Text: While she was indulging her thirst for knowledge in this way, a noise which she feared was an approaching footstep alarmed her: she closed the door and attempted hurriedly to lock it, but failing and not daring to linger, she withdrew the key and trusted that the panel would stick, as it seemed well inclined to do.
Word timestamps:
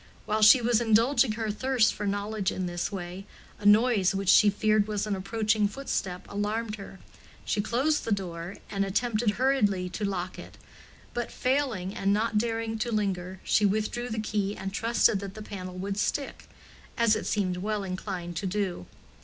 While 0.25 0.41
she 0.41 0.61
was 0.63 0.81
indulging 0.81 1.33
her 1.33 1.51
thirst 1.51 1.93
for 1.93 2.07
knowledge 2.07 2.51
in 2.51 2.65
this 2.65 2.91
way, 2.91 3.27
a 3.59 3.67
noise 3.67 4.15
which 4.15 4.29
she 4.29 4.49
feared 4.49 4.87
was 4.87 5.05
an 5.05 5.15
approaching 5.15 5.67
footstep 5.67 6.25
alarmed 6.27 6.77
her: 6.77 6.97
she 7.45 7.61
closed 7.61 8.03
the 8.03 8.11
door 8.11 8.55
and 8.71 8.83
attempted 8.83 9.33
hurriedly 9.37 9.89
to 9.89 10.03
lock 10.03 10.39
it, 10.39 10.57
but 11.13 11.31
failing 11.31 11.93
and 11.93 12.11
not 12.11 12.39
daring 12.39 12.79
to 12.79 12.91
linger, 12.91 13.41
she 13.43 13.63
withdrew 13.63 14.09
the 14.09 14.17
key 14.19 14.57
and 14.57 14.73
trusted 14.73 15.19
that 15.19 15.35
the 15.35 15.43
panel 15.43 15.75
would 15.77 15.97
stick, 15.97 16.49
as 16.97 17.15
it 17.15 17.27
seemed 17.27 17.57
well 17.57 17.83
inclined 17.83 18.35
to 18.37 18.47
do. 18.47 18.87